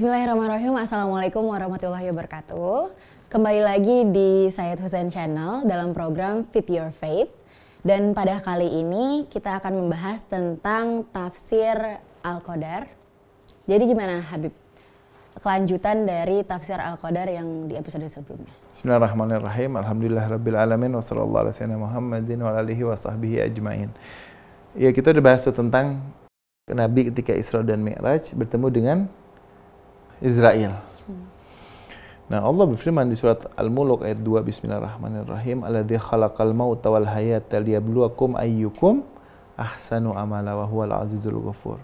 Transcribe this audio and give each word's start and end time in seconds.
Bismillahirrahmanirrahim. 0.00 0.80
Assalamualaikum 0.80 1.44
warahmatullahi 1.44 2.08
wabarakatuh. 2.08 2.88
Kembali 3.28 3.60
lagi 3.60 4.08
di 4.08 4.48
Syed 4.48 4.80
Hussein 4.80 5.12
Channel 5.12 5.68
dalam 5.68 5.92
program 5.92 6.48
Fit 6.48 6.64
Your 6.72 6.88
Faith. 6.88 7.28
Dan 7.84 8.16
pada 8.16 8.40
kali 8.40 8.80
ini 8.80 9.28
kita 9.28 9.60
akan 9.60 9.84
membahas 9.84 10.24
tentang 10.24 11.04
tafsir 11.12 12.00
Al-Qadar. 12.24 12.88
Jadi 13.68 13.84
gimana 13.84 14.24
Habib? 14.24 14.56
Kelanjutan 15.36 16.08
dari 16.08 16.48
tafsir 16.48 16.80
Al-Qadar 16.80 17.28
yang 17.28 17.68
di 17.68 17.76
episode 17.76 18.08
sebelumnya. 18.08 18.56
Bismillahirrahmanirrahim. 18.72 19.84
Alhamdulillah 19.84 20.32
rabbil 20.32 20.56
alamin 20.56 20.96
wa 20.96 21.04
sallallahu 21.04 21.44
alaihi 21.44 21.60
wasallam 21.60 21.80
Muhammadin 21.84 22.38
wa 22.40 22.56
alihi 22.56 22.82
wa 22.88 22.96
ajmain. 22.96 23.92
Ya, 24.80 24.96
kita 24.96 25.12
udah 25.12 25.20
bahas 25.20 25.44
tentang 25.44 26.00
Nabi 26.72 27.12
ketika 27.12 27.36
Isra 27.36 27.60
dan 27.60 27.84
Mi'raj 27.84 28.32
bertemu 28.32 28.68
dengan 28.72 28.98
Israel. 30.20 30.76
Nah, 32.30 32.46
Allah 32.46 32.62
berfirman 32.62 33.10
di 33.10 33.18
surat 33.18 33.42
Al-Mulk 33.58 34.06
ayat 34.06 34.22
2 34.22 34.46
Bismillahirrahmanirrahim, 34.46 35.66
"Alladzi 35.66 35.98
khalaqal 35.98 36.54
mauta 36.54 36.86
wal 36.86 37.08
hayata 37.08 37.58
liyabluwakum 37.58 38.38
ayyukum 38.38 39.02
ahsanu 39.58 40.14
amala 40.14 40.54
wa 40.54 40.62
huwal 40.68 40.94
azizul 40.94 41.42
ghafur." 41.42 41.82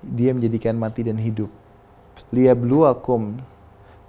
Dia 0.00 0.32
menjadikan 0.32 0.80
mati 0.80 1.04
dan 1.04 1.20
hidup. 1.20 1.52
Liyabluwakum 2.32 3.44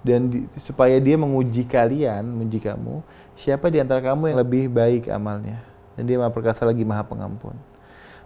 dan 0.00 0.32
di, 0.32 0.48
supaya 0.56 0.96
dia 1.00 1.20
menguji 1.20 1.68
kalian, 1.68 2.24
menguji 2.24 2.64
kamu, 2.64 3.04
siapa 3.36 3.68
di 3.68 3.76
antara 3.82 4.00
kamu 4.00 4.32
yang 4.32 4.38
lebih 4.40 4.64
baik 4.72 5.12
amalnya. 5.12 5.60
Dan 6.00 6.08
dia 6.08 6.16
Maha 6.16 6.32
Perkasa 6.32 6.64
lagi 6.64 6.80
Maha 6.80 7.04
Pengampun. 7.04 7.73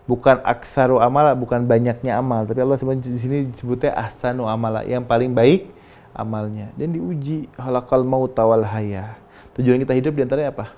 Bukan 0.08 0.40
aksaru 0.40 1.04
amala, 1.04 1.36
bukan 1.36 1.68
banyaknya 1.68 2.16
amal, 2.16 2.48
tapi 2.48 2.64
Allah 2.64 2.80
di 2.96 3.20
sini 3.20 3.52
disebutnya 3.52 3.92
ahsanu 3.92 4.48
amala, 4.48 4.80
yang 4.88 5.04
paling 5.04 5.36
baik 5.36 5.68
amalnya 6.16 6.72
dan 6.74 6.96
diuji 6.96 7.46
halakal 7.60 8.02
maut 8.02 8.34
wal 8.34 8.64
haya. 8.64 9.20
Tujuan 9.54 9.78
kita 9.78 9.94
hidup 9.94 10.16
di 10.16 10.22
antaranya 10.24 10.50
apa? 10.50 10.72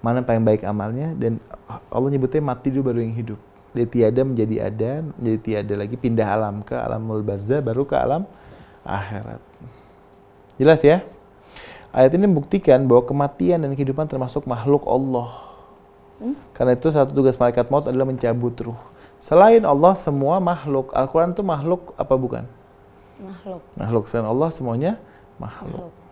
Mana 0.00 0.24
paling 0.24 0.42
baik 0.42 0.64
amalnya 0.64 1.14
dan 1.14 1.36
Allah 1.92 2.08
nyebutnya 2.10 2.42
mati 2.42 2.72
dulu 2.72 2.90
baru 2.94 3.04
yang 3.04 3.14
hidup. 3.14 3.40
Dia 3.76 3.86
tiada 3.86 4.24
menjadi 4.24 4.56
ada, 4.72 4.90
menjadi 5.20 5.38
tiada 5.42 5.74
lagi 5.76 5.96
pindah 6.00 6.26
alam 6.26 6.64
ke 6.64 6.72
alamul 6.72 7.20
barzah 7.20 7.60
baru 7.60 7.84
ke 7.84 7.92
alam 7.92 8.24
akhirat. 8.86 9.42
Jelas 10.56 10.80
ya? 10.80 11.04
Ayat 11.92 12.12
ini 12.16 12.28
membuktikan 12.28 12.84
bahwa 12.88 13.04
kematian 13.08 13.60
dan 13.64 13.72
kehidupan 13.72 14.08
termasuk 14.08 14.44
makhluk 14.44 14.84
Allah. 14.84 15.55
Hmm? 16.16 16.36
Karena 16.56 16.72
itu 16.76 16.88
satu 16.88 17.12
tugas 17.12 17.36
malaikat 17.36 17.68
maut 17.68 17.84
adalah 17.84 18.08
mencabut 18.08 18.54
ruh. 18.64 18.80
Selain 19.20 19.64
Allah 19.64 19.96
semua 19.96 20.40
makhluk. 20.40 20.92
Al-Quran 20.92 21.32
itu 21.32 21.44
makhluk 21.44 21.92
apa 21.96 22.14
bukan? 22.16 22.44
Makhluk. 23.20 23.62
Makhluk 23.76 24.04
selain 24.08 24.28
Allah 24.28 24.48
semuanya 24.52 24.92
makhluk. 25.40 25.92
makhluk. 25.92 26.04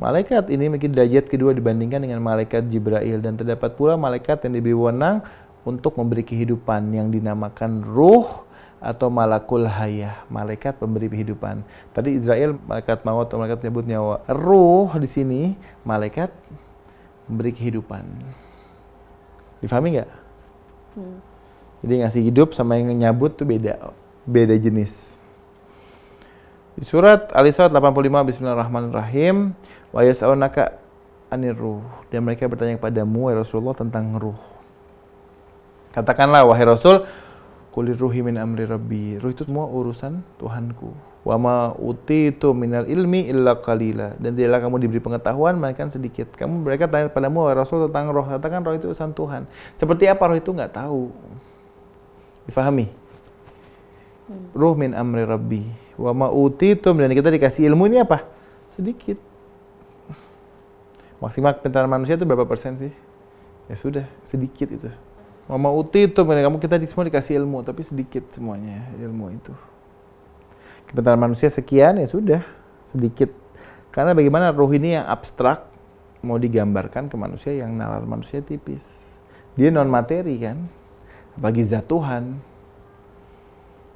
Malaikat 0.00 0.48
ini 0.48 0.72
memiliki 0.72 0.88
derajat 0.88 1.28
kedua 1.28 1.52
dibandingkan 1.52 2.00
dengan 2.00 2.18
malaikat 2.24 2.64
Jibril 2.72 3.20
dan 3.20 3.36
terdapat 3.36 3.76
pula 3.76 3.94
malaikat 4.00 4.40
yang 4.48 4.56
diberi 4.56 4.72
wewenang 4.72 5.20
untuk 5.68 6.00
memberi 6.00 6.24
kehidupan 6.24 6.90
yang 6.96 7.12
dinamakan 7.12 7.84
ruh 7.84 8.48
atau 8.82 9.12
malakul 9.12 9.62
hayah, 9.62 10.26
malaikat 10.26 10.74
pemberi 10.74 11.06
kehidupan. 11.06 11.62
Tadi 11.94 12.18
Israel 12.18 12.58
malaikat 12.66 13.06
maut 13.06 13.30
atau 13.30 13.38
malaikat 13.38 13.62
menyebut 13.62 13.84
nyawa. 13.86 14.26
Ruh 14.26 14.90
di 14.98 15.06
sini 15.06 15.40
malaikat 15.86 16.34
memberi 17.30 17.54
kehidupan. 17.54 18.02
Difahami 19.62 19.96
nggak? 19.96 20.10
Hmm. 20.98 21.18
Jadi 21.82 21.94
ngasih 22.02 22.22
hidup 22.22 22.48
sama 22.52 22.78
yang 22.78 22.90
nyabut 22.94 23.38
tuh 23.38 23.46
beda, 23.46 23.94
beda 24.26 24.54
jenis. 24.58 25.14
Di 26.74 26.84
surat 26.84 27.30
Al-Isra 27.30 27.70
85 27.70 28.28
Bismillahirrahmanirrahim 28.32 29.54
wa 29.92 30.00
yas'alunaka 30.02 30.82
anir 31.32 31.56
ruh 31.56 31.84
dan 32.12 32.24
mereka 32.26 32.44
bertanya 32.50 32.76
kepadamu 32.76 33.28
wahai 33.28 33.40
Rasulullah 33.40 33.76
tentang 33.76 34.18
ruh. 34.20 34.36
Katakanlah 35.92 36.48
wahai 36.48 36.64
Rasul 36.64 37.04
kulir 37.72 37.96
ruhi 37.96 38.20
min 38.20 38.36
amri 38.36 38.68
rabbi. 38.68 39.16
Ruh 39.18 39.32
itu 39.32 39.48
semua 39.48 39.66
urusan 39.66 40.20
Tuhanku. 40.36 40.92
Wa 41.24 41.40
ma 41.40 41.72
utitu 41.80 42.52
minal 42.52 42.84
ilmi 42.84 43.26
illa 43.32 43.56
qalila. 43.58 44.14
Dan 44.20 44.36
tidaklah 44.36 44.60
kamu 44.68 44.76
diberi 44.84 45.00
pengetahuan 45.00 45.56
melainkan 45.56 45.88
sedikit. 45.88 46.30
Kamu 46.36 46.62
mereka 46.62 46.86
tanya 46.86 47.08
wahai 47.10 47.56
Rasul 47.56 47.88
tentang 47.88 48.12
roh. 48.12 48.28
Katakan 48.28 48.60
roh 48.62 48.76
itu 48.76 48.92
urusan 48.92 49.16
Tuhan. 49.16 49.48
Seperti 49.74 50.06
apa 50.06 50.22
roh 50.28 50.36
itu 50.36 50.52
nggak 50.52 50.76
tahu. 50.76 51.08
Difahami? 52.46 52.86
Hmm. 54.28 54.52
Ruh 54.52 54.74
min 54.76 54.92
amri 54.92 55.24
rabbi 55.26 55.62
Wa 55.96 56.12
ma'utitum 56.16 56.96
dan 56.96 57.12
kita 57.12 57.28
dikasih 57.28 57.68
ilmu 57.72 57.86
ini 57.86 58.00
apa? 58.00 58.24
Sedikit. 58.72 59.20
Maksimal 61.22 61.54
kepintaran 61.54 61.86
manusia 61.86 62.18
itu 62.18 62.26
berapa 62.26 62.42
persen 62.48 62.74
sih? 62.74 62.90
Ya 63.70 63.76
sudah, 63.78 64.06
sedikit 64.26 64.66
itu. 64.74 64.90
Wa 65.50 65.58
ma'utitum 65.58 66.24
dan 66.30 66.46
kamu 66.46 66.56
kita 66.62 66.78
semua 66.86 67.06
dikasih 67.06 67.42
ilmu, 67.42 67.66
tapi 67.66 67.82
sedikit 67.82 68.22
semuanya 68.30 68.86
ilmu 68.98 69.34
itu. 69.34 69.52
Kepintaran 70.86 71.18
manusia 71.18 71.50
sekian 71.50 71.98
ya 71.98 72.06
sudah, 72.06 72.42
sedikit. 72.86 73.32
Karena 73.90 74.16
bagaimana 74.16 74.54
ruh 74.54 74.70
ini 74.72 74.96
yang 74.96 75.04
abstrak 75.04 75.66
mau 76.22 76.38
digambarkan 76.38 77.10
ke 77.10 77.16
manusia 77.18 77.52
yang 77.52 77.74
nalar 77.74 78.06
manusia 78.06 78.40
tipis. 78.40 78.84
Dia 79.58 79.68
non 79.68 79.90
materi 79.90 80.38
kan, 80.40 80.64
bagi 81.36 81.66
zat 81.66 81.90
Tuhan. 81.90 82.38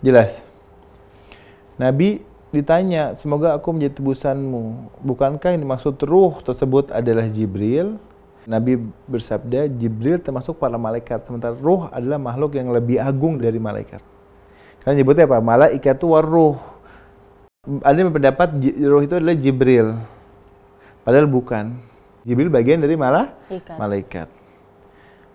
Jelas? 0.04 0.44
Nabi 1.80 2.20
ditanya, 2.52 3.16
semoga 3.16 3.56
aku 3.56 3.72
menjadi 3.72 4.00
tebusanmu. 4.00 4.92
Bukankah 5.00 5.56
yang 5.56 5.64
dimaksud 5.64 5.96
ruh 6.04 6.40
tersebut 6.44 6.92
adalah 6.92 7.28
Jibril? 7.28 7.96
Nabi 8.46 8.78
bersabda, 9.10 9.66
Jibril 9.66 10.22
termasuk 10.22 10.62
para 10.62 10.78
malaikat, 10.78 11.26
sementara 11.26 11.58
ruh 11.58 11.90
adalah 11.90 12.22
makhluk 12.22 12.54
yang 12.54 12.70
lebih 12.70 13.02
agung 13.02 13.42
dari 13.42 13.58
malaikat. 13.58 13.98
Karena 14.86 15.02
nyebutnya 15.02 15.26
apa? 15.26 15.42
Malaikat 15.42 15.98
itu 15.98 16.06
waruh. 16.14 16.54
Ada 17.82 17.96
yang 17.98 18.14
berpendapat 18.14 18.48
ruh 18.86 19.02
itu 19.02 19.14
adalah 19.18 19.34
Jibril. 19.34 19.98
Padahal 21.02 21.26
bukan. 21.26 21.74
Jibril 22.22 22.46
bagian 22.46 22.78
dari 22.78 22.94
malah 22.94 23.34
malaikat. 23.74 24.30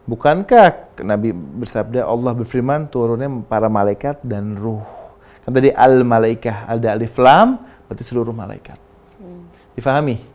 Bukankah 0.07 0.95
Nabi 1.03 1.35
bersabda 1.35 2.07
Allah 2.07 2.31
berfirman 2.31 2.87
turunnya 2.87 3.27
para 3.43 3.67
malaikat 3.67 4.23
dan 4.23 4.55
ruh. 4.55 4.83
Kan 5.43 5.51
tadi 5.51 5.71
al 5.75 6.07
malaikah 6.07 6.63
ada 6.67 6.95
alif 6.95 7.19
lam 7.19 7.59
berarti 7.91 8.03
seluruh 8.07 8.31
malaikat. 8.31 8.79
Hmm. 9.19 9.51
Difahami? 9.75 10.30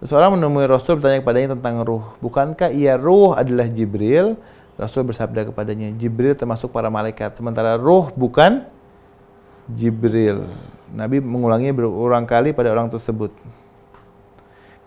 Seseorang 0.00 0.36
menemui 0.36 0.64
Rasul 0.64 0.96
bertanya 0.96 1.20
kepadanya 1.20 1.48
tentang 1.56 1.84
ruh. 1.84 2.04
Bukankah 2.24 2.72
ia 2.72 2.96
ruh 2.96 3.36
adalah 3.36 3.68
Jibril? 3.68 4.40
Rasul 4.80 5.04
bersabda 5.04 5.52
kepadanya, 5.52 5.92
Jibril 5.92 6.32
termasuk 6.32 6.72
para 6.72 6.88
malaikat. 6.88 7.36
Sementara 7.36 7.76
ruh 7.76 8.08
bukan 8.16 8.64
Jibril. 9.68 10.48
Nabi 10.88 11.20
mengulangi 11.20 11.68
berulang 11.70 12.24
kali 12.24 12.56
pada 12.56 12.72
orang 12.72 12.88
tersebut. 12.88 13.28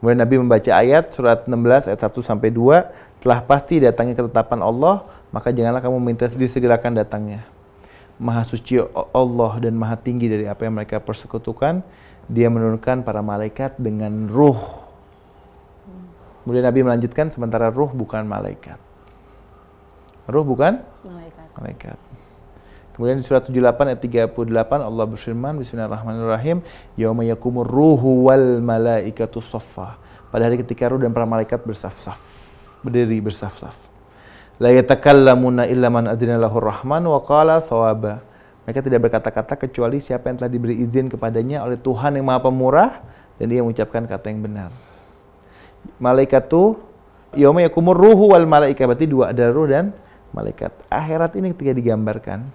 Kemudian 0.01 0.19
Nabi 0.19 0.35
membaca 0.41 0.71
ayat 0.73 1.13
surat 1.13 1.45
16 1.45 1.93
ayat 1.93 2.01
1 2.01 2.09
sampai 2.25 2.49
2, 2.49 3.21
telah 3.21 3.39
pasti 3.45 3.79
datangnya 3.79 4.17
ketetapan 4.17 4.59
Allah, 4.65 5.07
maka 5.29 5.53
janganlah 5.53 5.79
kamu 5.79 6.01
minta 6.01 6.27
disegerakan 6.27 6.97
datangnya 6.97 7.53
maha 8.21 8.45
suci 8.45 8.77
Allah 9.13 9.51
dan 9.59 9.73
maha 9.73 9.97
tinggi 9.97 10.29
dari 10.29 10.45
apa 10.45 10.63
yang 10.63 10.77
mereka 10.77 11.01
persekutukan, 11.01 11.81
dia 12.29 12.47
menurunkan 12.47 13.01
para 13.01 13.19
malaikat 13.19 13.75
dengan 13.75 14.29
ruh. 14.29 14.82
Kemudian 16.43 16.67
Nabi 16.67 16.79
melanjutkan 16.83 17.31
sementara 17.31 17.71
ruh 17.71 17.91
bukan 17.91 18.27
malaikat. 18.27 18.77
Ruh 20.27 20.43
bukan 20.43 20.83
malaikat. 21.03 21.47
malaikat. 21.59 21.97
Kemudian 22.93 23.17
di 23.19 23.25
surat 23.25 23.41
78 23.47 23.89
ayat 23.89 23.99
38 24.05 24.37
Allah 24.85 25.05
berfirman 25.09 25.57
Bismillahirrahmanirrahim 25.57 26.61
Yauma 26.93 27.25
yakumur 27.25 27.65
ruhu 27.65 28.29
wal 28.29 28.61
malaikatu 28.61 29.41
saffa 29.41 29.97
Pada 30.29 30.45
hari 30.45 30.61
ketika 30.61 30.93
ruh 30.93 31.01
dan 31.01 31.09
para 31.09 31.25
malaikat 31.25 31.65
bersaf-saf 31.65 32.21
Berdiri 32.85 33.17
bersaf-saf 33.17 33.93
La 34.61 34.69
yatakallamuna 34.69 35.65
illa 35.65 35.89
man 35.89 36.05
adzina 36.05 36.37
lahu 36.37 36.61
rahman 36.61 37.01
wa 37.09 37.19
qala 37.25 37.57
sawaba. 37.57 38.21
Mereka 38.63 38.85
tidak 38.85 39.09
berkata-kata 39.09 39.57
kecuali 39.57 39.97
siapa 39.99 40.29
yang 40.29 40.37
telah 40.39 40.51
diberi 40.51 40.77
izin 40.79 41.09
kepadanya 41.09 41.65
oleh 41.65 41.75
Tuhan 41.75 42.15
yang 42.15 42.23
Maha 42.29 42.47
Pemurah 42.47 43.01
dan 43.41 43.45
dia 43.49 43.59
mengucapkan 43.65 44.05
kata 44.05 44.29
yang 44.29 44.45
benar. 44.45 44.69
Malaikat 45.99 46.47
itu 46.49 46.77
yauma 47.33 47.63
yakumur 47.63 47.97
ruhu 47.97 48.33
wal 48.35 48.45
malaikat 48.45 48.85
berarti 48.85 49.07
dua 49.09 49.31
ada 49.31 49.49
ruh 49.49 49.67
dan 49.69 49.95
malaikat. 50.35 50.73
Akhirat 50.87 51.37
ini 51.39 51.51
ketika 51.55 51.73
digambarkan 51.75 52.45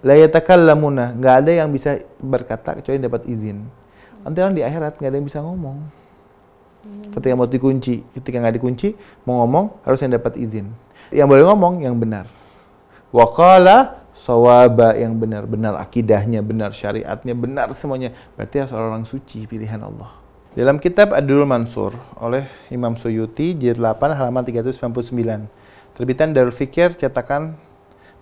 la 0.00 0.16
yatakallamuna 0.16 1.12
nggak 1.16 1.34
ada 1.44 1.52
yang 1.64 1.68
bisa 1.68 2.00
berkata 2.18 2.80
kecuali 2.80 2.98
dapat 3.00 3.28
izin. 3.28 3.64
Nanti 4.20 4.38
orang 4.40 4.54
di 4.56 4.64
akhirat 4.64 5.00
nggak 5.00 5.10
ada 5.10 5.16
yang 5.16 5.28
bisa 5.28 5.40
ngomong. 5.40 5.78
Ketika 7.12 7.36
mau 7.36 7.44
dikunci, 7.44 8.00
ketika 8.16 8.40
nggak 8.40 8.56
dikunci, 8.56 8.96
mau 9.28 9.44
ngomong 9.44 9.84
harus 9.84 10.00
yang 10.00 10.16
dapat 10.16 10.40
izin 10.40 10.72
yang 11.10 11.26
boleh 11.26 11.44
ngomong 11.44 11.82
yang 11.82 11.98
benar. 11.98 12.30
Wakala 13.10 14.06
sawaba 14.14 14.94
yang 14.94 15.18
benar, 15.18 15.44
benar 15.50 15.74
akidahnya, 15.82 16.40
benar 16.40 16.70
syariatnya, 16.70 17.34
benar 17.34 17.74
semuanya. 17.74 18.14
Berarti 18.38 18.62
harus 18.62 18.72
orang 18.74 19.04
suci 19.04 19.44
pilihan 19.50 19.82
Allah. 19.82 20.14
Dalam 20.50 20.82
kitab 20.82 21.14
Ad-Durul 21.14 21.46
Mansur 21.46 21.94
oleh 22.18 22.42
Imam 22.74 22.98
Suyuti 22.98 23.54
jilid 23.54 23.78
8 23.78 24.18
halaman 24.18 24.42
399. 24.42 25.46
Terbitan 25.94 26.34
Darul 26.34 26.50
Fikir 26.50 26.90
cetakan 26.98 27.54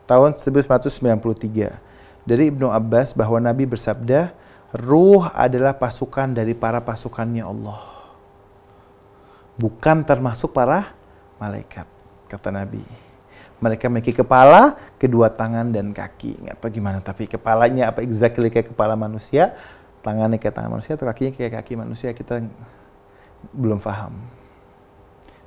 tahun 0.05 0.37
1993. 0.37 1.81
Dari 2.29 2.45
Ibnu 2.53 2.69
Abbas 2.69 3.17
bahwa 3.17 3.41
Nabi 3.41 3.65
bersabda, 3.65 4.37
"Ruh 4.77 5.25
adalah 5.33 5.81
pasukan 5.81 6.37
dari 6.37 6.53
para 6.53 6.85
pasukannya 6.85 7.41
Allah." 7.41 7.81
Bukan 9.57 10.05
termasuk 10.05 10.53
para 10.53 10.93
malaikat, 11.41 11.89
kata 12.29 12.53
Nabi. 12.53 12.85
Mereka 13.59 13.89
memiliki 13.89 14.13
kepala, 14.13 14.77
kedua 15.01 15.33
tangan 15.33 15.73
dan 15.73 15.97
kaki. 15.97 16.45
Nggak 16.45 16.61
tahu 16.61 16.77
gimana, 16.77 17.01
tapi 17.01 17.25
kepalanya 17.25 17.89
apa 17.89 18.05
exactly 18.05 18.53
kayak 18.53 18.77
kepala 18.77 18.95
manusia, 18.95 19.57
tangannya 20.01 20.39
kayak 20.41 20.55
tangan 20.55 20.71
manusia, 20.79 20.95
atau 20.95 21.07
kakinya 21.07 21.33
kayak 21.35 21.53
kaki 21.63 21.73
manusia, 21.79 22.11
kita 22.15 22.43
belum 23.55 23.79
paham. 23.79 24.19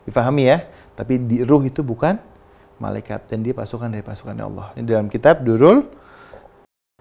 Difahami 0.07 0.44
ya, 0.50 0.65
tapi 0.98 1.21
di 1.21 1.45
ruh 1.45 1.62
itu 1.62 1.86
bukan 1.86 2.18
malaikat 2.81 3.30
dan 3.30 3.45
dia 3.45 3.53
pasukan 3.53 3.94
dari 3.94 4.01
pasukannya 4.01 4.42
Allah. 4.42 4.68
Ini 4.74 4.86
dalam 4.89 5.07
kitab 5.07 5.45
Durul 5.45 5.86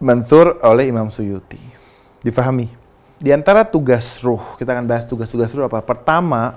Mansur 0.01 0.61
oleh 0.65 0.89
Imam 0.89 1.09
Suyuti. 1.09 1.61
Difahami. 2.21 2.69
Di 3.21 3.33
antara 3.37 3.69
tugas 3.69 4.21
ruh, 4.25 4.41
kita 4.57 4.73
akan 4.73 4.89
bahas 4.89 5.05
tugas-tugas 5.05 5.53
ruh 5.53 5.69
apa? 5.69 5.85
Pertama, 5.85 6.57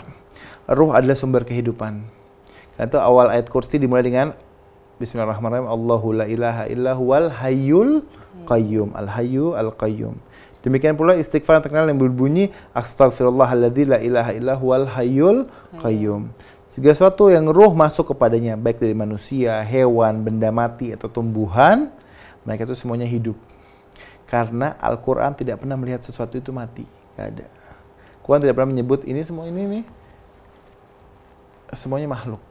ruh 0.67 0.95
adalah 0.95 1.15
sumber 1.15 1.43
kehidupan. 1.43 2.03
Karena 2.75 2.87
itu 2.87 2.99
awal 2.99 3.35
ayat 3.35 3.51
kursi 3.51 3.79
dimulai 3.79 4.03
dengan 4.03 4.31
Bismillahirrahmanirrahim. 4.95 5.67
Allahu 5.67 6.07
la 6.15 6.25
ilaha 6.29 6.63
illa 6.71 6.95
huwal 6.95 7.27
hayyul 7.35 8.07
qayyum. 8.47 8.95
Al 8.95 9.11
hayyu 9.11 9.51
al 9.59 9.75
qayyum. 9.75 10.15
Demikian 10.63 10.95
pula 10.95 11.19
istighfar 11.19 11.59
yang 11.59 11.63
terkenal 11.67 11.85
yang 11.91 11.99
berbunyi 11.99 12.55
Astaghfirullahaladzim 12.71 13.87
la 13.91 13.99
ilaha 13.99 14.31
illa 14.31 14.53
huwal 14.55 14.87
hayyul 14.87 15.51
qayyum. 15.83 16.31
Segala 16.71 16.95
sesuatu 16.95 17.29
yang 17.29 17.51
ruh 17.51 17.75
masuk 17.75 18.15
kepadanya, 18.15 18.57
baik 18.57 18.81
dari 18.81 18.97
manusia, 18.97 19.61
hewan, 19.61 20.25
benda 20.25 20.49
mati, 20.49 20.89
atau 20.89 21.05
tumbuhan, 21.05 21.91
mereka 22.47 22.65
itu 22.65 22.73
semuanya 22.73 23.05
hidup. 23.05 23.37
Karena 24.25 24.73
Al-Quran 24.81 25.37
tidak 25.37 25.61
pernah 25.61 25.77
melihat 25.77 26.01
sesuatu 26.01 26.33
itu 26.33 26.49
mati. 26.49 26.81
Gak 27.13 27.27
ada. 27.37 27.45
Quran 28.25 28.41
tidak 28.41 28.55
pernah 28.57 28.71
menyebut 28.73 29.05
ini 29.05 29.21
semua 29.21 29.45
ini 29.45 29.61
nih. 29.67 29.85
Semuanya 31.77 32.09
makhluk. 32.09 32.41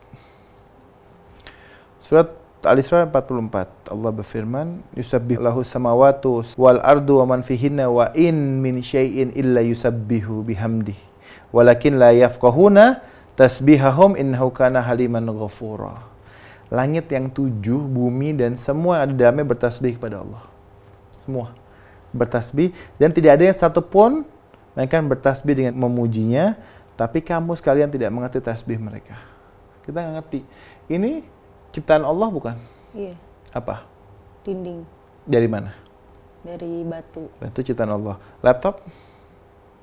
Surat 1.98 2.30
Al-Isra 2.62 3.02
44. 3.10 3.90
Allah 3.90 4.10
berfirman, 4.14 4.86
"Yusabbih 4.94 5.42
lahu 5.42 5.66
samawatu 5.66 6.46
wal 6.54 6.78
ardu 6.78 7.18
wa 7.18 7.34
man 7.34 7.40
fihinna 7.42 7.90
wa 7.90 8.14
in 8.14 8.62
min 8.62 8.78
syai'in 8.78 9.34
illa 9.34 9.58
yusabbihu 9.66 10.46
bihamdi. 10.46 10.94
Walakin 11.50 11.98
la 11.98 12.14
yafqahuna 12.14 13.02
tasbihahum 13.34 14.14
innahu 14.14 14.54
kana 14.54 14.78
haliman 14.78 15.26
ghafura." 15.34 16.06
Langit 16.70 17.10
yang 17.10 17.28
tujuh, 17.28 17.82
bumi 17.84 18.32
dan 18.32 18.54
semua 18.54 19.02
yang 19.02 19.10
ada 19.10 19.14
dalamnya 19.28 19.44
bertasbih 19.44 19.98
kepada 19.98 20.22
Allah. 20.22 20.46
Semua 21.26 21.52
bertasbih 22.12 22.76
dan 23.00 23.10
tidak 23.10 23.40
ada 23.40 23.44
yang 23.50 23.58
satupun 23.58 24.22
mereka 24.76 25.00
bertasbih 25.02 25.54
dengan 25.56 25.74
memujinya, 25.76 26.56
tapi 26.94 27.24
kamu 27.24 27.58
sekalian 27.58 27.90
tidak 27.90 28.12
mengerti 28.12 28.38
tasbih 28.38 28.78
mereka. 28.78 29.18
Kita 29.82 29.98
nggak 29.98 30.14
ngerti. 30.22 30.40
Ini 30.88 31.41
ciptaan 31.72 32.04
Allah 32.04 32.28
bukan? 32.28 32.56
Iya. 32.92 33.16
Apa? 33.52 33.88
Dinding 34.44 34.84
Dari 35.24 35.48
mana? 35.48 35.82
dari 36.42 36.82
batu. 36.82 37.30
Itu 37.38 37.62
ciptaan 37.62 37.94
Allah. 37.94 38.18
Laptop? 38.42 38.82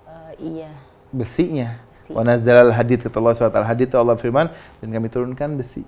Eh, 0.04 0.60
iya. 0.60 0.72
Besinya. 1.10 1.80
Besi. 1.90 2.12
Wa 2.12 2.22
nazzalal 2.22 2.76
hadid 2.76 3.02
kata 3.02 3.18
Allah 3.18 3.34
surat 3.34 3.56
Al-Hadid 3.56 3.96
Allah 3.96 4.20
firman 4.20 4.52
dan 4.84 4.88
kami 4.92 5.08
turunkan 5.08 5.56
besi. 5.56 5.82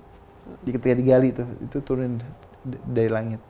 Jadi 0.63 0.69
ketika 0.79 0.93
digali 0.97 1.29
itu 1.35 1.43
itu 1.61 1.77
turun 1.83 2.23
dari 2.65 3.11
langit. 3.11 3.43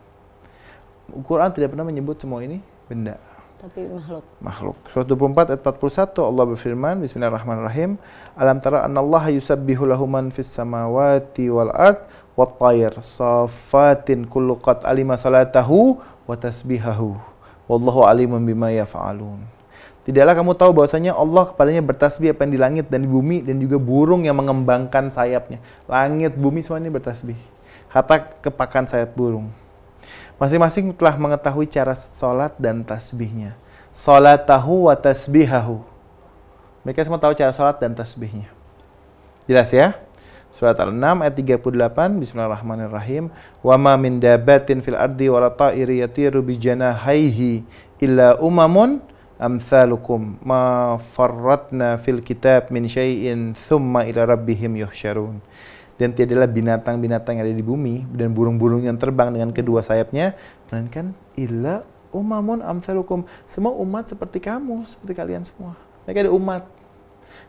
Quran 1.23 1.53
tidak 1.53 1.77
pernah 1.77 1.87
menyebut 1.87 2.19
semua 2.19 2.41
ini 2.43 2.59
benda 2.89 3.19
Tapi 3.61 3.85
makhluk. 3.85 4.25
makhluk. 4.41 4.77
Surat 4.89 5.05
24 5.05 5.53
ayat 5.53 5.61
41 5.61 6.17
Allah 6.33 6.45
berfirman 6.49 6.95
Bismillahirrahmanirrahim 6.97 7.93
Alam 8.33 8.57
tara 8.57 8.81
annallaha 8.89 9.29
yusabbihu 9.29 9.85
lahu 9.85 10.09
man 10.09 10.33
fis 10.33 10.49
samawati 10.49 11.45
wal 11.53 11.69
ard 11.69 12.01
wat 12.33 12.57
tayr 12.57 12.89
safatin 13.05 14.25
kullu 14.25 14.57
qad 14.57 14.81
alima 14.81 15.13
salatahu 15.13 16.01
wa 16.25 16.33
tasbihahu 16.33 17.13
wallahu 17.69 18.01
alimun 18.09 18.41
bima 18.41 18.73
yaf'alun. 18.73 19.45
Tidaklah 20.01 20.33
kamu 20.33 20.57
tahu 20.57 20.71
bahwasanya 20.81 21.13
Allah 21.13 21.53
kepadanya 21.53 21.85
bertasbih 21.85 22.33
apa 22.33 22.49
yang 22.49 22.53
di 22.57 22.59
langit 22.59 22.85
dan 22.89 23.05
di 23.05 23.09
bumi 23.13 23.45
dan 23.45 23.61
juga 23.61 23.77
burung 23.77 24.25
yang 24.25 24.41
mengembangkan 24.41 25.13
sayapnya. 25.13 25.61
Langit, 25.85 26.33
bumi 26.33 26.65
semua 26.65 26.81
ini 26.81 26.89
bertasbih. 26.89 27.37
Hatta 27.93 28.17
kepakan 28.41 28.89
sayap 28.89 29.13
burung. 29.13 29.53
Masing-masing 30.41 30.89
telah 30.97 31.21
mengetahui 31.21 31.69
cara 31.69 31.93
sholat 31.93 32.57
dan 32.57 32.81
tasbihnya. 32.81 33.53
Sholatahu 33.93 34.89
wa 34.89 34.97
tasbihahu. 34.97 35.85
Mereka 36.81 37.05
semua 37.05 37.21
tahu 37.21 37.37
cara 37.37 37.53
sholat 37.53 37.77
dan 37.77 37.93
tasbihnya. 37.93 38.49
Jelas 39.45 39.69
ya? 39.69 39.93
Surat 40.51 40.75
Al-6 40.81 40.99
ayat 41.23 41.35
38 41.63 42.21
Bismillahirrahmanirrahim 42.21 43.31
Wa 43.63 43.79
ma 43.79 43.95
min 43.95 44.19
dabatin 44.19 44.83
fil 44.83 44.99
ardi 44.99 45.31
wa 45.31 45.39
la 45.39 45.53
ta'iri 45.53 46.03
yatiru 46.03 46.43
bi 46.43 46.59
janahaihi 46.59 47.63
illa 48.03 48.35
umamun 48.41 48.99
amsalukum 49.39 50.37
ma 50.43 50.97
farratna 50.99 51.97
fil 51.97 52.19
kitab 52.19 52.69
min 52.69 52.85
syai'in 52.85 53.57
thumma 53.57 54.05
ila 54.05 54.27
rabbihim 54.27 54.75
yuhsyarun 54.85 55.39
dan 56.01 56.17
tiadalah 56.17 56.49
binatang-binatang 56.49 57.37
yang 57.37 57.45
ada 57.45 57.53
di 57.53 57.61
bumi 57.61 58.09
dan 58.09 58.33
burung-burung 58.33 58.81
yang 58.81 58.97
terbang 58.97 59.29
dengan 59.29 59.53
kedua 59.53 59.85
sayapnya 59.85 60.33
melainkan 60.65 61.13
illa 61.37 61.85
umamun 62.09 62.65
amsalukum. 62.65 63.21
Semua 63.45 63.77
umat 63.77 64.09
seperti 64.09 64.41
kamu 64.41 64.89
seperti 64.89 65.13
kalian 65.13 65.45
semua. 65.45 65.77
Mereka 66.09 66.25
ada 66.25 66.33
umat. 66.33 66.65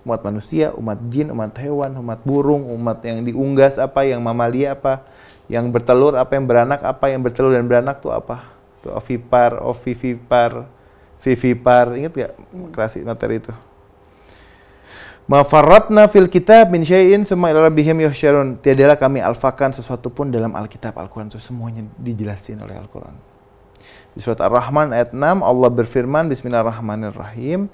Umat 0.04 0.20
manusia, 0.20 0.76
umat 0.76 1.00
jin, 1.08 1.32
umat 1.32 1.56
hewan, 1.56 1.96
umat 1.96 2.20
burung, 2.28 2.68
umat 2.76 3.00
yang 3.08 3.24
diunggas 3.24 3.80
apa, 3.80 4.04
yang 4.04 4.20
mamalia 4.20 4.76
apa, 4.76 5.00
yang 5.48 5.72
bertelur 5.72 6.12
apa, 6.20 6.36
yang 6.36 6.44
beranak 6.44 6.84
apa, 6.84 7.08
yang 7.08 7.24
bertelur 7.24 7.56
dan 7.56 7.64
beranak 7.64 8.04
tuh 8.04 8.12
apa? 8.12 8.52
Tuh 8.84 8.92
ovipar, 8.92 9.62
ovivipar, 9.64 10.68
vivipar, 11.24 11.96
ingat 11.96 12.12
gak 12.12 12.32
klasik 12.74 13.06
materi 13.06 13.40
itu? 13.40 13.54
Ma 15.30 15.46
farratna 15.46 16.10
fil 16.10 16.26
kitab 16.26 16.74
min 16.74 16.82
syai'in 16.82 17.22
tsumma 17.22 17.54
ila 17.54 17.70
rabbihim 17.70 17.94
yuhsyarun. 18.02 18.58
Tiadalah 18.58 18.98
kami 18.98 19.22
alfakan 19.22 19.70
sesuatu 19.70 20.10
pun 20.10 20.34
dalam 20.34 20.50
Alkitab 20.58 20.98
Al-Qur'an. 20.98 21.30
Itu 21.30 21.38
semuanya 21.38 21.86
dijelasin 21.94 22.58
oleh 22.58 22.74
Al-Qur'an. 22.74 23.14
Di 24.12 24.20
surat 24.20 24.42
Ar-Rahman 24.42 24.90
ayat 24.90 25.14
6 25.14 25.22
Allah 25.22 25.70
berfirman 25.70 26.26
Bismillahirrahmanirrahim. 26.26 27.70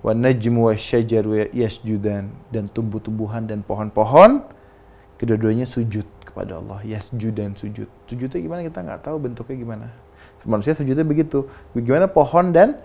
Wa 0.00 0.16
najmu 0.16 0.72
wasyajaru 0.72 1.52
yasjudan. 1.52 2.32
Dan 2.48 2.72
tumbuh-tumbuhan 2.72 3.44
dan 3.44 3.60
pohon-pohon 3.60 4.40
kedua-duanya 5.20 5.68
sujud 5.68 6.08
kepada 6.24 6.56
Allah. 6.56 6.80
Yasjudan 6.80 7.60
sujud. 7.60 7.92
Sujudnya 8.08 8.40
gimana 8.40 8.64
kita 8.64 8.80
nggak 8.80 9.04
tahu 9.04 9.20
bentuknya 9.20 9.56
gimana. 9.60 9.86
Manusia 10.48 10.72
sujudnya 10.72 11.04
begitu. 11.04 11.44
Bagaimana 11.76 12.08
pohon 12.08 12.56
dan 12.56 12.80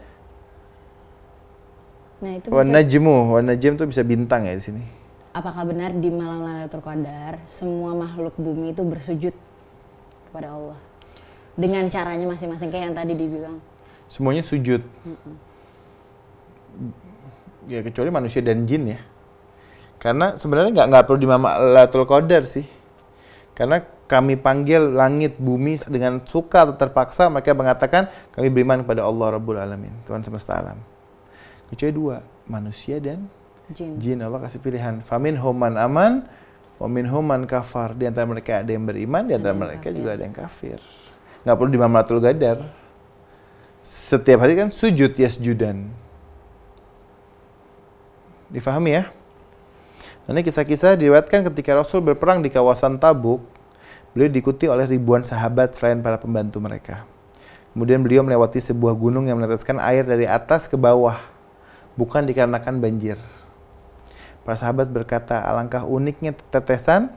Nah, 2.22 2.38
itu 2.38 2.48
wa 2.54 2.62
bisa, 2.62 2.70
najmu 2.70 3.16
wa 3.34 3.40
najm 3.42 3.74
itu 3.82 3.86
bisa 3.90 4.06
bintang 4.06 4.46
ya 4.46 4.54
di 4.54 4.62
sini. 4.62 4.84
Apakah 5.34 5.66
benar 5.66 5.90
di 5.98 6.10
malam 6.14 6.46
Lailatul 6.46 6.86
Qadar 6.86 7.42
semua 7.50 7.98
makhluk 7.98 8.38
bumi 8.38 8.78
itu 8.78 8.86
bersujud 8.86 9.34
kepada 10.30 10.54
Allah? 10.54 10.78
Dengan 11.58 11.90
caranya 11.90 12.30
masing-masing 12.30 12.70
kayak 12.70 12.84
yang 12.92 12.96
tadi 12.96 13.14
dibilang. 13.18 13.58
semuanya 14.12 14.44
sujud. 14.44 14.84
Ya 17.72 17.80
kecuali 17.80 18.12
manusia 18.12 18.44
dan 18.44 18.68
jin 18.68 18.92
ya. 18.92 19.00
Karena 19.98 20.36
sebenarnya 20.36 20.76
nggak 20.76 20.88
nggak 20.92 21.04
perlu 21.08 21.20
di 21.20 21.28
Lailatul 21.32 22.06
Qadar 22.06 22.44
sih. 22.44 22.68
Karena 23.56 23.80
kami 24.12 24.36
panggil 24.36 24.92
langit 24.92 25.40
bumi 25.40 25.80
dengan 25.88 26.20
suka 26.28 26.68
atau 26.68 26.76
terpaksa 26.76 27.32
mereka 27.32 27.56
mengatakan 27.56 28.12
kami 28.36 28.52
beriman 28.52 28.84
kepada 28.84 29.08
Allah 29.08 29.40
Rabbul 29.40 29.56
Alamin 29.56 30.04
Tuhan 30.04 30.20
semesta 30.20 30.60
alam 30.60 30.76
kecuali 31.72 31.94
dua 31.96 32.16
manusia 32.46 33.00
dan 33.00 33.26
Jin. 33.72 33.96
jin 33.98 34.20
Allah 34.20 34.44
kasih 34.44 34.60
pilihan 34.60 35.00
famin 35.00 35.40
homan 35.40 35.80
aman 35.80 36.28
wamin 36.76 37.08
homan 37.08 37.48
kafar 37.48 37.96
di 37.96 38.04
antara 38.04 38.28
mereka 38.28 38.60
ada 38.60 38.68
yang 38.68 38.84
beriman 38.84 39.24
di 39.24 39.34
antara 39.40 39.56
mereka 39.56 39.88
kafir. 39.88 39.96
juga 39.96 40.10
ada 40.20 40.24
yang 40.28 40.36
kafir 40.36 40.78
nggak 41.48 41.56
perlu 41.56 41.70
di 41.72 41.80
Lailatul 41.80 42.20
Qadar 42.20 42.58
setiap 43.82 44.44
hari 44.44 44.60
kan 44.60 44.68
sujud 44.70 45.16
yasjudan 45.16 45.88
difahami 48.52 49.00
ya 49.00 49.04
Ini 50.30 50.46
kisah-kisah 50.46 50.96
diriwayatkan 50.96 51.50
ketika 51.50 51.76
Rasul 51.76 52.00
berperang 52.00 52.46
di 52.46 52.48
kawasan 52.48 53.02
Tabuk. 53.02 53.42
Beliau 54.14 54.32
diikuti 54.32 54.70
oleh 54.70 54.88
ribuan 54.88 55.26
sahabat 55.28 55.76
selain 55.76 56.00
para 56.00 56.16
pembantu 56.16 56.62
mereka. 56.62 57.04
Kemudian 57.76 58.00
beliau 58.00 58.24
melewati 58.24 58.60
sebuah 58.60 58.96
gunung 58.96 59.28
yang 59.28 59.40
meneteskan 59.40 59.80
air 59.80 60.04
dari 60.08 60.28
atas 60.28 60.72
ke 60.72 60.76
bawah, 60.76 61.20
bukan 61.96 62.28
dikarenakan 62.28 62.80
banjir. 62.80 63.18
Para 64.42 64.58
sahabat 64.58 64.90
berkata, 64.90 65.38
alangkah 65.38 65.86
uniknya 65.86 66.34
tetesan 66.50 67.14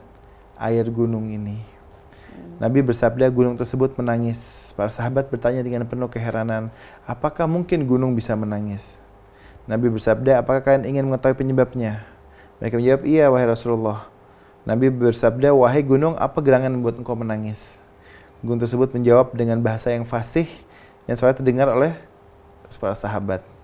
air 0.61 0.85
gunung 0.93 1.33
ini. 1.33 1.75
Nabi 2.61 2.79
bersabda 2.85 3.27
gunung 3.31 3.59
tersebut 3.59 3.97
menangis. 3.99 4.71
Para 4.75 4.91
sahabat 4.91 5.31
bertanya 5.31 5.63
dengan 5.63 5.87
penuh 5.87 6.11
keheranan, 6.11 6.71
apakah 7.07 7.47
mungkin 7.47 7.87
gunung 7.87 8.13
bisa 8.13 8.35
menangis? 8.35 8.95
Nabi 9.65 9.89
bersabda, 9.89 10.43
apakah 10.43 10.61
kalian 10.61 10.85
ingin 10.85 11.03
mengetahui 11.09 11.35
penyebabnya? 11.35 12.05
Mereka 12.59 12.77
menjawab, 12.77 13.01
iya 13.07 13.25
wahai 13.31 13.47
Rasulullah. 13.49 14.07
Nabi 14.67 14.91
bersabda, 14.91 15.55
wahai 15.55 15.81
gunung, 15.81 16.13
apa 16.19 16.37
gerangan 16.43 16.75
membuat 16.75 16.99
engkau 17.01 17.17
menangis? 17.17 17.79
Gunung 18.43 18.61
tersebut 18.61 18.93
menjawab 18.93 19.33
dengan 19.33 19.63
bahasa 19.63 19.89
yang 19.89 20.05
fasih 20.05 20.45
yang 21.09 21.15
soalnya 21.17 21.41
terdengar 21.41 21.71
oleh 21.71 21.97
para 22.77 22.93
sahabat. 22.93 23.54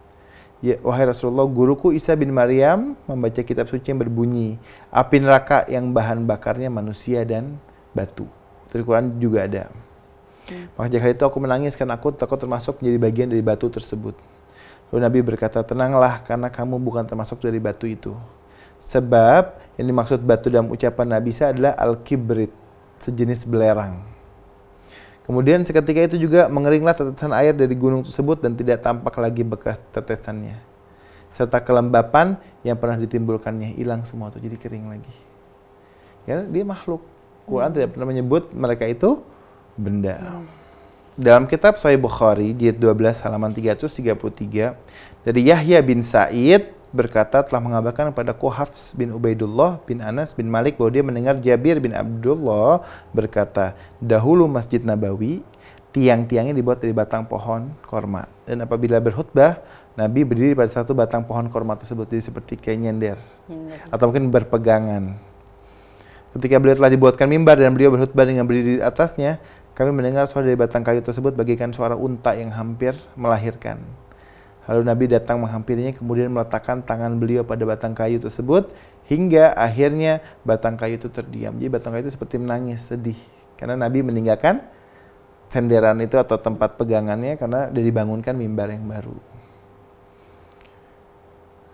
Ya, 0.62 0.78
wahai 0.86 1.10
Rasulullah, 1.10 1.50
guruku 1.50 1.90
Isa 1.90 2.14
bin 2.14 2.30
Maryam 2.30 2.94
membaca 3.10 3.42
kitab 3.42 3.66
suci 3.66 3.90
yang 3.90 3.98
berbunyi, 3.98 4.62
api 4.94 5.18
neraka 5.18 5.66
yang 5.66 5.90
bahan 5.90 6.22
bakarnya 6.30 6.70
manusia 6.70 7.26
dan 7.26 7.58
batu. 7.98 8.30
Dari 8.70 8.86
Quran 8.86 9.18
juga 9.18 9.50
ada. 9.50 9.74
Hmm. 10.46 10.70
Maka 10.78 10.88
jika 10.94 11.10
itu 11.10 11.24
aku 11.26 11.42
menangis 11.42 11.74
karena 11.74 11.98
aku 11.98 12.14
takut 12.14 12.38
termasuk 12.38 12.78
menjadi 12.78 12.98
bagian 13.02 13.28
dari 13.34 13.42
batu 13.42 13.74
tersebut. 13.74 14.14
Lalu 14.94 15.00
Nabi 15.02 15.20
berkata, 15.26 15.66
tenanglah 15.66 16.22
karena 16.22 16.54
kamu 16.54 16.78
bukan 16.78 17.10
termasuk 17.10 17.42
dari 17.42 17.58
batu 17.58 17.90
itu. 17.90 18.14
Sebab 18.78 19.58
yang 19.82 19.90
dimaksud 19.90 20.22
batu 20.22 20.54
dalam 20.54 20.70
ucapan 20.70 21.18
Nabi 21.18 21.34
Isa 21.34 21.50
adalah 21.50 21.74
al-kibrit, 21.74 22.54
sejenis 23.02 23.50
belerang. 23.50 24.21
Kemudian 25.22 25.62
seketika 25.62 26.02
itu 26.12 26.18
juga 26.28 26.50
mengeringlah 26.50 26.98
tetesan 26.98 27.32
air 27.38 27.54
dari 27.54 27.78
gunung 27.78 28.02
tersebut 28.02 28.42
dan 28.42 28.58
tidak 28.58 28.82
tampak 28.82 29.14
lagi 29.22 29.46
bekas 29.46 29.78
tetesannya. 29.94 30.58
Serta 31.32 31.62
kelembapan 31.62 32.36
yang 32.66 32.76
pernah 32.76 32.98
ditimbulkannya 32.98 33.78
hilang 33.78 34.04
semua 34.04 34.34
itu 34.34 34.42
jadi 34.42 34.58
kering 34.58 34.86
lagi. 34.90 35.16
Ya, 36.26 36.42
dia 36.42 36.66
makhluk. 36.66 37.06
Quran 37.46 37.70
hmm. 37.70 37.76
tidak 37.78 37.90
pernah 37.96 38.08
menyebut 38.10 38.44
mereka 38.54 38.86
itu 38.90 39.22
benda. 39.78 40.18
Hmm. 40.18 40.46
Dalam 41.16 41.46
kitab 41.46 41.78
Sahih 41.78 42.02
Bukhari 42.02 42.56
jilid 42.56 42.82
12 42.82 43.22
halaman 43.28 43.54
333 43.54 44.74
dari 45.22 45.42
Yahya 45.46 45.80
bin 45.86 46.02
Sa'id 46.02 46.81
berkata 46.92 47.40
telah 47.44 47.64
mengabarkan 47.64 48.12
kepada 48.12 48.36
Hafs 48.36 48.92
bin 48.92 49.16
Ubaidullah 49.16 49.80
bin 49.88 50.04
Anas 50.04 50.36
bin 50.36 50.52
Malik 50.52 50.76
bahwa 50.76 50.92
dia 50.92 51.04
mendengar 51.04 51.36
Jabir 51.40 51.80
bin 51.80 51.96
Abdullah 51.96 52.84
berkata, 53.16 53.74
dahulu 54.04 54.46
Masjid 54.46 54.84
Nabawi 54.84 55.40
tiang-tiangnya 55.96 56.56
dibuat 56.56 56.84
dari 56.84 56.96
batang 56.96 57.28
pohon 57.28 57.72
korma. 57.84 58.28
Dan 58.48 58.64
apabila 58.64 59.00
berkhutbah, 59.00 59.60
Nabi 59.96 60.24
berdiri 60.24 60.56
pada 60.56 60.72
satu 60.72 60.96
batang 60.96 61.28
pohon 61.28 61.52
korma 61.52 61.76
tersebut, 61.76 62.08
jadi 62.08 62.24
seperti 62.24 62.56
kayak 62.56 62.80
nyender. 62.80 63.18
nyender. 63.48 63.80
Atau 63.92 64.12
mungkin 64.12 64.32
berpegangan. 64.32 65.20
Ketika 66.32 66.64
beliau 66.64 66.80
telah 66.80 66.92
dibuatkan 66.96 67.28
mimbar 67.28 67.60
dan 67.60 67.76
beliau 67.76 67.92
berkhutbah 67.92 68.24
dengan 68.24 68.48
berdiri 68.48 68.80
di 68.80 68.84
atasnya, 68.84 69.44
kami 69.76 69.92
mendengar 69.92 70.28
suara 70.32 70.48
dari 70.48 70.56
batang 70.56 70.84
kayu 70.84 71.04
tersebut 71.04 71.36
bagikan 71.36 71.76
suara 71.76 71.96
unta 71.96 72.36
yang 72.40 72.56
hampir 72.56 72.96
melahirkan. 73.20 73.84
Lalu 74.70 74.82
Nabi 74.86 75.06
datang 75.10 75.42
menghampirinya 75.42 75.94
kemudian 75.96 76.30
meletakkan 76.30 76.86
tangan 76.86 77.18
beliau 77.18 77.42
pada 77.42 77.66
batang 77.66 77.98
kayu 77.98 78.22
tersebut 78.22 78.70
hingga 79.10 79.58
akhirnya 79.58 80.22
batang 80.46 80.78
kayu 80.78 81.02
itu 81.02 81.10
terdiam. 81.10 81.58
Jadi 81.58 81.70
batang 81.70 81.98
kayu 81.98 82.06
itu 82.06 82.14
seperti 82.14 82.38
menangis, 82.38 82.86
sedih. 82.86 83.18
Karena 83.58 83.74
Nabi 83.74 84.06
meninggalkan 84.06 84.62
senderan 85.52 86.00
itu 86.00 86.16
atau 86.16 86.40
tempat 86.40 86.80
pegangannya 86.80 87.36
karena 87.36 87.68
sudah 87.68 87.84
dibangunkan 87.84 88.34
mimbar 88.38 88.72
yang 88.72 88.88
baru. 88.88 89.18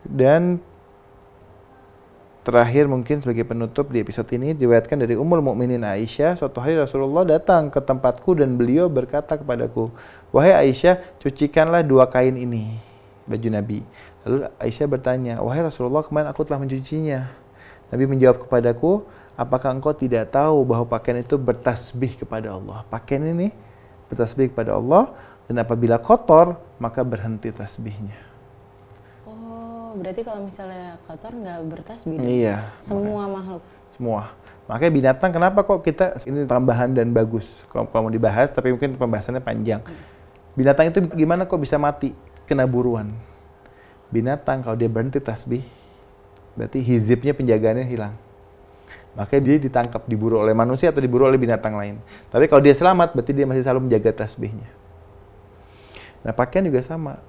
Dan 0.08 0.64
terakhir 2.48 2.88
mungkin 2.88 3.20
sebagai 3.20 3.44
penutup 3.44 3.92
di 3.92 4.00
episode 4.00 4.32
ini 4.32 4.56
diriwayatkan 4.56 5.04
dari 5.04 5.20
Ummul 5.20 5.44
Mukminin 5.44 5.84
Aisyah 5.84 6.40
suatu 6.40 6.64
hari 6.64 6.80
Rasulullah 6.80 7.28
datang 7.28 7.68
ke 7.68 7.84
tempatku 7.84 8.40
dan 8.40 8.56
beliau 8.56 8.88
berkata 8.88 9.36
kepadaku 9.36 9.92
wahai 10.32 10.68
Aisyah 10.68 11.18
cucikanlah 11.22 11.82
dua 11.84 12.08
kain 12.08 12.36
ini 12.36 12.80
baju 13.28 13.48
Nabi 13.52 13.80
lalu 14.24 14.38
Aisyah 14.60 14.88
bertanya 14.88 15.34
wahai 15.40 15.64
Rasulullah 15.64 16.04
kemarin 16.04 16.32
aku 16.32 16.44
telah 16.48 16.60
mencucinya 16.62 17.32
Nabi 17.88 18.04
menjawab 18.08 18.48
kepadaku 18.48 19.08
apakah 19.40 19.72
engkau 19.72 19.96
tidak 19.96 20.34
tahu 20.34 20.64
bahwa 20.68 20.88
pakaian 20.88 21.22
itu 21.22 21.40
bertasbih 21.40 22.20
kepada 22.20 22.56
Allah 22.56 22.84
pakaian 22.88 23.24
ini 23.24 23.54
bertasbih 24.12 24.52
kepada 24.52 24.76
Allah 24.76 25.16
dan 25.48 25.64
apabila 25.64 26.00
kotor 26.00 26.60
maka 26.80 27.04
berhenti 27.04 27.52
tasbihnya 27.52 28.28
berarti 29.98 30.22
kalau 30.22 30.42
misalnya 30.46 31.02
kotor 31.10 31.34
nggak 31.34 31.60
bertasbih 31.74 32.18
Iya. 32.22 32.72
Semua 32.78 33.26
makanya. 33.26 33.34
makhluk. 33.34 33.64
Semua. 33.98 34.22
Makanya 34.68 34.92
binatang 34.94 35.32
kenapa 35.34 35.60
kok 35.64 35.82
kita 35.82 36.06
ini 36.28 36.44
tambahan 36.44 36.92
dan 36.92 37.10
bagus 37.16 37.48
kalau, 37.72 37.88
kalau 37.90 38.08
mau 38.08 38.14
dibahas 38.14 38.52
tapi 38.54 38.70
mungkin 38.70 39.00
pembahasannya 39.00 39.42
panjang. 39.42 39.82
Binatang 40.58 40.90
itu 40.90 41.00
gimana 41.14 41.46
kok 41.46 41.62
bisa 41.62 41.78
mati 41.78 42.18
kena 42.50 42.66
buruan? 42.66 43.14
Binatang 44.10 44.66
kalau 44.66 44.74
dia 44.74 44.90
berhenti 44.90 45.22
tasbih 45.22 45.62
berarti 46.58 46.82
hizibnya 46.82 47.38
penjagaannya 47.38 47.86
hilang. 47.86 48.18
Makanya 49.14 49.42
dia 49.46 49.56
ditangkap, 49.70 50.06
diburu 50.10 50.42
oleh 50.42 50.54
manusia 50.54 50.90
atau 50.90 51.02
diburu 51.02 51.26
oleh 51.26 51.38
binatang 51.38 51.74
lain. 51.74 51.98
Tapi 52.30 52.46
kalau 52.50 52.62
dia 52.62 52.74
selamat, 52.78 53.18
berarti 53.18 53.34
dia 53.34 53.46
masih 53.50 53.66
selalu 53.66 53.90
menjaga 53.90 54.26
tasbihnya. 54.26 54.70
Nah 56.22 56.34
pakaian 56.34 56.66
juga 56.66 56.82
sama 56.82 57.22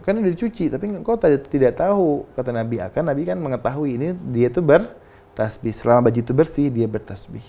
kan 0.00 0.16
udah 0.16 0.32
dicuci 0.32 0.72
tapi 0.72 0.88
engkau 0.88 1.20
tidak 1.20 1.76
tahu 1.76 2.24
kata 2.32 2.48
Nabi 2.48 2.80
akan 2.80 3.12
Nabi 3.12 3.28
kan 3.28 3.36
mengetahui 3.36 4.00
ini 4.00 4.08
dia 4.32 4.48
itu 4.48 4.64
bertasbih 4.64 5.74
selama 5.76 6.08
baju 6.08 6.16
itu 6.24 6.32
bersih 6.32 6.72
dia 6.72 6.88
bertasbih 6.88 7.44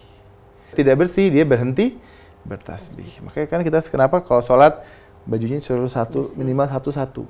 tidak 0.76 1.08
bersih 1.08 1.32
dia 1.32 1.48
berhenti 1.48 1.96
bertasbih 2.44 3.24
makanya 3.24 3.48
kan 3.48 3.64
kita 3.64 3.80
kenapa 3.88 4.20
kalau 4.20 4.44
sholat 4.44 4.84
bajunya 5.24 5.64
suruh 5.64 5.88
satu 5.88 6.24
minimal 6.36 6.68
satu 6.68 6.90
satu 6.92 7.24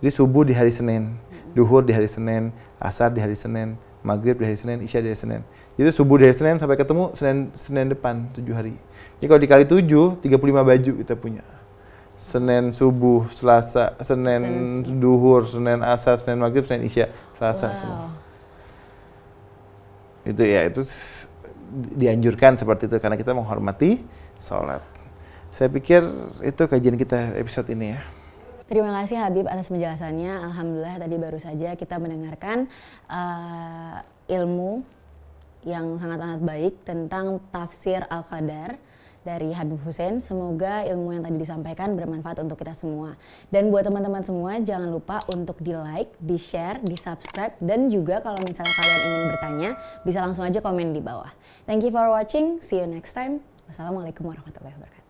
jadi 0.00 0.12
subuh 0.12 0.44
di 0.44 0.52
hari 0.52 0.72
Senin 0.72 1.16
duhur 1.56 1.80
di 1.80 1.92
hari 1.94 2.08
Senin 2.10 2.52
asar 2.76 3.08
di 3.12 3.20
hari 3.22 3.38
Senin 3.38 3.80
maghrib 4.04 4.36
di 4.36 4.44
hari 4.44 4.58
Senin 4.58 4.84
isya 4.84 5.00
di 5.00 5.08
hari 5.12 5.18
Senin 5.18 5.40
jadi 5.80 5.90
subuh 5.90 6.20
di 6.20 6.28
hari 6.28 6.36
Senin 6.36 6.60
sampai 6.60 6.76
ketemu 6.76 7.16
Senin 7.16 7.38
Senin 7.56 7.86
depan 7.92 8.28
tujuh 8.36 8.54
hari 8.54 8.76
jadi 9.18 9.26
kalau 9.30 9.40
dikali 9.40 9.64
tujuh 9.64 10.20
35 10.20 10.36
baju 10.40 10.92
kita 11.00 11.14
punya 11.16 11.44
Senin 12.14 12.70
subuh, 12.70 13.26
Selasa, 13.34 13.98
Senin, 13.98 14.42
Senin 14.62 15.02
duhur, 15.02 15.50
Senin 15.50 15.82
asar, 15.82 16.14
Senin 16.14 16.38
maghrib, 16.38 16.62
Senin 16.62 16.86
isya, 16.86 17.10
Selasa 17.34 17.66
wow. 17.66 17.74
semua. 17.74 18.08
Itu 20.22 20.42
ya 20.46 20.62
itu 20.70 20.86
dianjurkan 21.74 22.54
seperti 22.54 22.86
itu 22.86 22.96
karena 23.02 23.18
kita 23.18 23.34
menghormati 23.34 23.98
sholat. 24.38 24.93
Saya 25.54 25.70
pikir 25.70 26.02
itu 26.42 26.62
kajian 26.66 26.98
kita 26.98 27.38
episode 27.38 27.70
ini 27.70 27.94
ya. 27.94 28.02
Terima 28.66 28.90
kasih 28.90 29.22
Habib 29.22 29.46
atas 29.46 29.70
penjelasannya. 29.70 30.50
Alhamdulillah 30.50 30.98
tadi 30.98 31.14
baru 31.14 31.38
saja 31.38 31.78
kita 31.78 32.02
mendengarkan 32.02 32.66
uh, 33.06 34.02
ilmu 34.26 34.82
yang 35.62 35.94
sangat-sangat 35.94 36.40
baik 36.42 36.74
tentang 36.82 37.38
tafsir 37.54 38.02
Al-Qadar 38.10 38.82
dari 39.22 39.54
Habib 39.54 39.78
Hussein. 39.86 40.18
Semoga 40.18 40.82
ilmu 40.90 41.14
yang 41.14 41.22
tadi 41.22 41.38
disampaikan 41.38 41.94
bermanfaat 41.94 42.42
untuk 42.42 42.58
kita 42.58 42.74
semua. 42.74 43.14
Dan 43.46 43.70
buat 43.70 43.86
teman-teman 43.86 44.26
semua, 44.26 44.58
jangan 44.58 44.90
lupa 44.90 45.22
untuk 45.30 45.62
di 45.62 45.70
like, 45.70 46.10
di 46.18 46.34
share, 46.34 46.82
di 46.82 46.98
subscribe, 46.98 47.54
dan 47.62 47.94
juga 47.94 48.18
kalau 48.26 48.42
misalnya 48.42 48.74
kalian 48.74 49.00
ingin 49.06 49.24
bertanya, 49.30 49.70
bisa 50.02 50.18
langsung 50.18 50.42
aja 50.42 50.58
komen 50.58 50.90
di 50.90 50.98
bawah. 50.98 51.30
Thank 51.62 51.86
you 51.86 51.94
for 51.94 52.10
watching. 52.10 52.58
See 52.58 52.82
you 52.82 52.90
next 52.90 53.14
time. 53.14 53.38
Wassalamualaikum 53.70 54.28
warahmatullahi 54.28 54.76
wabarakatuh. 54.76 55.03